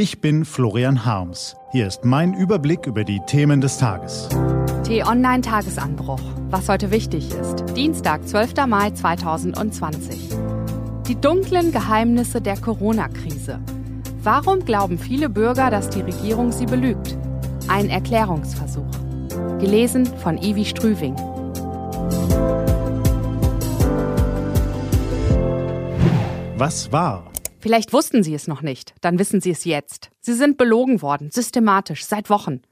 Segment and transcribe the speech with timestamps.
[0.00, 1.56] Ich bin Florian Harms.
[1.72, 4.28] Hier ist mein Überblick über die Themen des Tages.
[4.84, 6.20] T-Online Tagesanbruch.
[6.50, 7.64] Was heute wichtig ist.
[7.74, 8.64] Dienstag, 12.
[8.68, 10.28] Mai 2020.
[11.08, 13.58] Die dunklen Geheimnisse der Corona-Krise.
[14.22, 17.18] Warum glauben viele Bürger, dass die Regierung sie belügt?
[17.66, 18.92] Ein Erklärungsversuch.
[19.58, 21.16] Gelesen von Ivi Strüving.
[26.56, 27.24] Was war?
[27.60, 30.10] Vielleicht wussten Sie es noch nicht, dann wissen Sie es jetzt.
[30.20, 32.62] Sie sind belogen worden, systematisch, seit Wochen.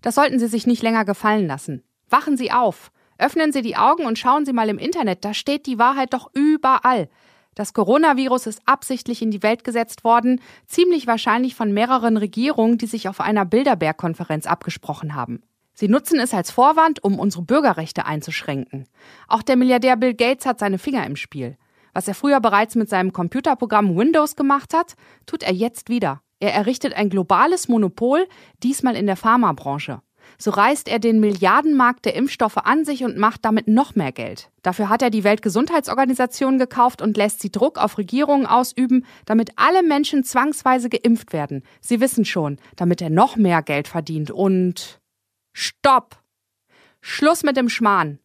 [0.00, 1.82] Das sollten Sie sich nicht länger gefallen lassen.
[2.08, 5.66] Wachen Sie auf, öffnen Sie die Augen und schauen Sie mal im Internet, da steht
[5.66, 7.08] die Wahrheit doch überall.
[7.54, 12.86] Das Coronavirus ist absichtlich in die Welt gesetzt worden, ziemlich wahrscheinlich von mehreren Regierungen, die
[12.86, 15.42] sich auf einer Bilderberg-Konferenz abgesprochen haben.
[15.74, 18.86] Sie nutzen es als Vorwand, um unsere Bürgerrechte einzuschränken.
[19.28, 21.56] Auch der Milliardär Bill Gates hat seine Finger im Spiel.
[21.94, 24.94] Was er früher bereits mit seinem Computerprogramm Windows gemacht hat,
[25.26, 26.22] tut er jetzt wieder.
[26.40, 28.26] Er errichtet ein globales Monopol,
[28.62, 30.00] diesmal in der Pharmabranche.
[30.38, 34.50] So reißt er den Milliardenmarkt der Impfstoffe an sich und macht damit noch mehr Geld.
[34.62, 39.82] Dafür hat er die Weltgesundheitsorganisation gekauft und lässt sie Druck auf Regierungen ausüben, damit alle
[39.82, 41.62] Menschen zwangsweise geimpft werden.
[41.80, 45.00] Sie wissen schon, damit er noch mehr Geld verdient und
[45.52, 46.16] Stopp!
[47.00, 48.18] Schluss mit dem Schmarrn.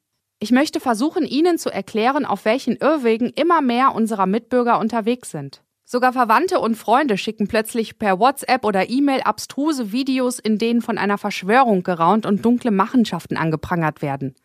[0.45, 5.63] Ich möchte versuchen, Ihnen zu erklären, auf welchen Irrwegen immer mehr unserer Mitbürger unterwegs sind.
[5.85, 10.99] Sogar Verwandte und Freunde schicken plötzlich per WhatsApp oder E-Mail abstruse Videos, in denen von
[10.99, 14.35] einer Verschwörung geraunt und dunkle Machenschaften angeprangert werden.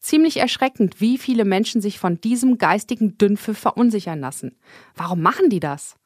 [0.00, 4.54] Ziemlich erschreckend, wie viele Menschen sich von diesem geistigen Dünnpfiff verunsichern lassen.
[4.96, 5.96] Warum machen die das?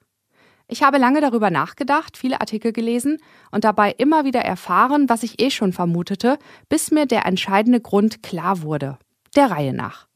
[0.69, 3.19] Ich habe lange darüber nachgedacht, viele Artikel gelesen
[3.51, 8.23] und dabei immer wieder erfahren, was ich eh schon vermutete, bis mir der entscheidende Grund
[8.23, 8.99] klar wurde
[9.37, 10.09] der Reihe nach.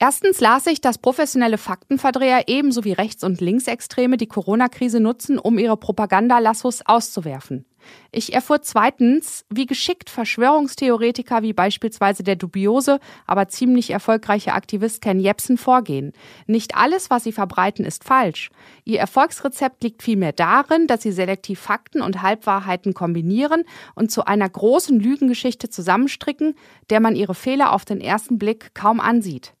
[0.00, 5.58] Erstens las ich, dass professionelle Faktenverdreher ebenso wie Rechts- und Linksextreme die Corona-Krise nutzen, um
[5.58, 7.66] ihre Propagandalassus auszuwerfen.
[8.10, 15.20] Ich erfuhr zweitens, wie geschickt Verschwörungstheoretiker wie beispielsweise der dubiose, aber ziemlich erfolgreiche Aktivist Ken
[15.20, 16.12] Jebsen vorgehen.
[16.46, 18.50] Nicht alles, was sie verbreiten, ist falsch.
[18.84, 24.48] Ihr Erfolgsrezept liegt vielmehr darin, dass sie selektiv Fakten und Halbwahrheiten kombinieren und zu einer
[24.48, 26.54] großen Lügengeschichte zusammenstricken,
[26.90, 29.52] der man ihre Fehler auf den ersten Blick kaum ansieht.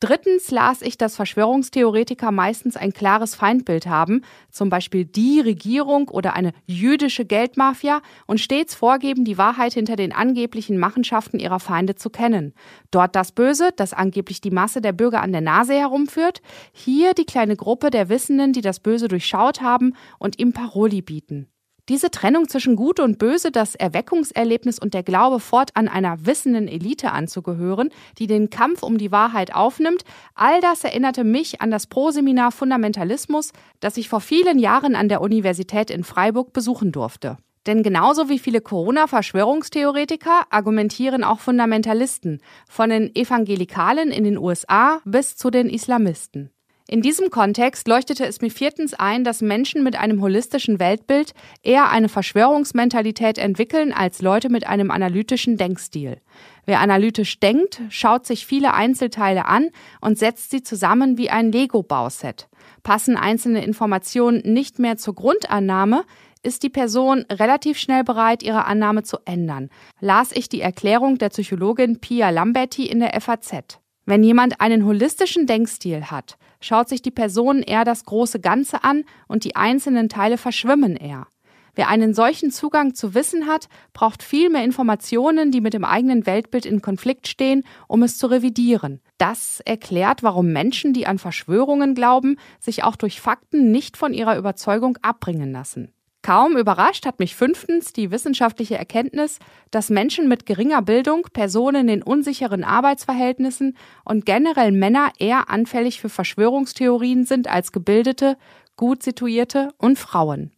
[0.00, 6.34] Drittens las ich, dass Verschwörungstheoretiker meistens ein klares Feindbild haben, zum Beispiel die Regierung oder
[6.34, 12.10] eine jüdische Geldmafia, und stets vorgeben, die Wahrheit hinter den angeblichen Machenschaften ihrer Feinde zu
[12.10, 12.54] kennen.
[12.92, 16.42] Dort das Böse, das angeblich die Masse der Bürger an der Nase herumführt,
[16.72, 21.48] hier die kleine Gruppe der Wissenden, die das Böse durchschaut haben und ihm Paroli bieten.
[21.88, 27.12] Diese Trennung zwischen Gut und Böse, das Erweckungserlebnis und der Glaube, fortan einer wissenden Elite
[27.12, 27.88] anzugehören,
[28.18, 30.04] die den Kampf um die Wahrheit aufnimmt,
[30.34, 35.22] all das erinnerte mich an das Proseminar Fundamentalismus, das ich vor vielen Jahren an der
[35.22, 37.38] Universität in Freiburg besuchen durfte.
[37.66, 45.36] Denn genauso wie viele Corona-Verschwörungstheoretiker argumentieren auch Fundamentalisten, von den Evangelikalen in den USA bis
[45.36, 46.50] zu den Islamisten.
[46.90, 51.90] In diesem Kontext leuchtete es mir viertens ein, dass Menschen mit einem holistischen Weltbild eher
[51.90, 56.18] eine Verschwörungsmentalität entwickeln als Leute mit einem analytischen Denkstil.
[56.64, 59.68] Wer analytisch denkt, schaut sich viele Einzelteile an
[60.00, 62.48] und setzt sie zusammen wie ein Lego-Bauset.
[62.82, 66.04] Passen einzelne Informationen nicht mehr zur Grundannahme,
[66.42, 69.68] ist die Person relativ schnell bereit, ihre Annahme zu ändern.
[70.00, 73.78] Las ich die Erklärung der Psychologin Pia Lamberti in der FAZ.
[74.08, 79.04] Wenn jemand einen holistischen Denkstil hat, schaut sich die Person eher das große Ganze an
[79.26, 81.26] und die einzelnen Teile verschwimmen eher.
[81.74, 86.24] Wer einen solchen Zugang zu Wissen hat, braucht viel mehr Informationen, die mit dem eigenen
[86.24, 89.02] Weltbild in Konflikt stehen, um es zu revidieren.
[89.18, 94.38] Das erklärt, warum Menschen, die an Verschwörungen glauben, sich auch durch Fakten nicht von ihrer
[94.38, 95.92] Überzeugung abbringen lassen.
[96.28, 99.38] Kaum überrascht hat mich fünftens die wissenschaftliche Erkenntnis,
[99.70, 106.10] dass Menschen mit geringer Bildung, Personen in unsicheren Arbeitsverhältnissen und generell Männer eher anfällig für
[106.10, 108.36] Verschwörungstheorien sind als gebildete,
[108.76, 110.52] gut situierte und Frauen.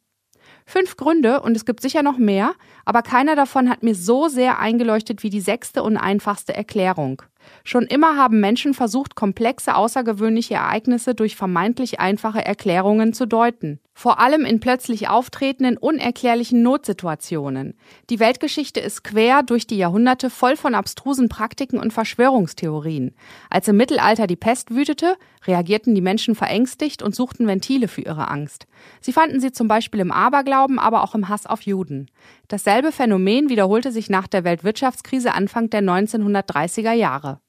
[0.67, 4.59] Fünf Gründe, und es gibt sicher noch mehr, aber keiner davon hat mir so sehr
[4.59, 7.23] eingeleuchtet wie die sechste und einfachste Erklärung.
[7.63, 13.79] Schon immer haben Menschen versucht, komplexe außergewöhnliche Ereignisse durch vermeintlich einfache Erklärungen zu deuten.
[14.01, 17.75] Vor allem in plötzlich auftretenden, unerklärlichen Notsituationen.
[18.09, 23.15] Die Weltgeschichte ist quer durch die Jahrhunderte voll von abstrusen Praktiken und Verschwörungstheorien.
[23.51, 25.17] Als im Mittelalter die Pest wütete,
[25.47, 28.67] reagierten die Menschen verängstigt und suchten Ventile für ihre Angst.
[29.03, 32.07] Sie fanden sie zum Beispiel im Aberglauben, aber auch im Hass auf Juden.
[32.49, 37.41] Dasselbe Phänomen wiederholte sich nach der Weltwirtschaftskrise Anfang der 1930er Jahre.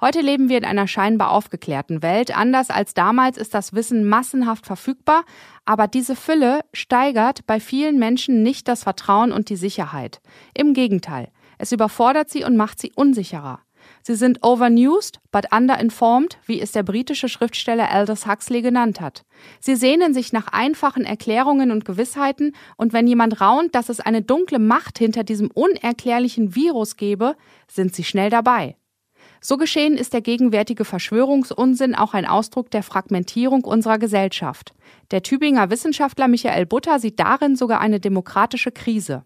[0.00, 2.36] Heute leben wir in einer scheinbar aufgeklärten Welt.
[2.36, 5.24] Anders als damals ist das Wissen massenhaft verfügbar,
[5.64, 10.20] aber diese Fülle steigert bei vielen Menschen nicht das Vertrauen und die Sicherheit.
[10.54, 11.28] Im Gegenteil,
[11.58, 13.60] es überfordert sie und macht sie unsicherer.
[14.02, 19.24] Sie sind overnewsed, but underinformed, wie es der britische Schriftsteller Aldous Huxley genannt hat.
[19.60, 24.22] Sie sehnen sich nach einfachen Erklärungen und Gewissheiten, und wenn jemand raunt, dass es eine
[24.22, 27.36] dunkle Macht hinter diesem unerklärlichen Virus gebe,
[27.68, 28.76] sind sie schnell dabei.
[29.44, 34.72] So geschehen ist der gegenwärtige Verschwörungsunsinn auch ein Ausdruck der Fragmentierung unserer Gesellschaft.
[35.10, 39.24] Der Tübinger Wissenschaftler Michael Butter sieht darin sogar eine demokratische Krise.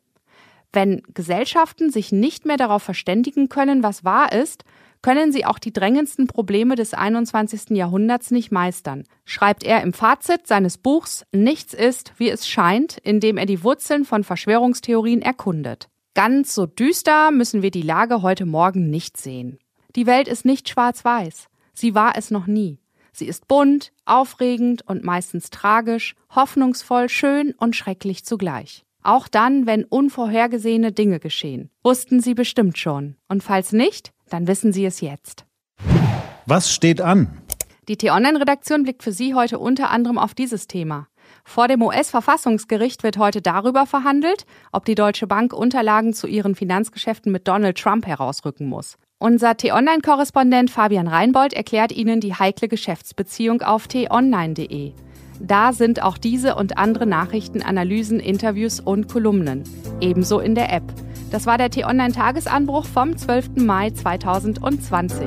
[0.72, 4.64] Wenn Gesellschaften sich nicht mehr darauf verständigen können, was wahr ist,
[5.02, 7.76] können sie auch die drängendsten Probleme des 21.
[7.76, 13.20] Jahrhunderts nicht meistern, schreibt er im Fazit seines Buchs Nichts ist, wie es scheint, in
[13.20, 15.88] dem er die Wurzeln von Verschwörungstheorien erkundet.
[16.14, 19.58] Ganz so düster müssen wir die Lage heute Morgen nicht sehen.
[19.96, 21.48] Die Welt ist nicht schwarz-weiß.
[21.72, 22.78] Sie war es noch nie.
[23.12, 28.84] Sie ist bunt, aufregend und meistens tragisch, hoffnungsvoll, schön und schrecklich zugleich.
[29.02, 31.70] Auch dann, wenn unvorhergesehene Dinge geschehen.
[31.82, 33.16] Wussten Sie bestimmt schon.
[33.28, 35.46] Und falls nicht, dann wissen Sie es jetzt.
[36.44, 37.40] Was steht an?
[37.88, 41.08] Die T-Online-Redaktion blickt für Sie heute unter anderem auf dieses Thema.
[41.44, 47.32] Vor dem US-Verfassungsgericht wird heute darüber verhandelt, ob die Deutsche Bank Unterlagen zu ihren Finanzgeschäften
[47.32, 48.96] mit Donald Trump herausrücken muss.
[49.18, 54.92] Unser T-Online-Korrespondent Fabian Reinbold erklärt Ihnen die heikle Geschäftsbeziehung auf t-online.de.
[55.40, 59.64] Da sind auch diese und andere Nachrichten, Analysen, Interviews und Kolumnen.
[60.00, 60.84] Ebenso in der App.
[61.30, 63.56] Das war der T-Online-Tagesanbruch vom 12.
[63.56, 65.26] Mai 2020.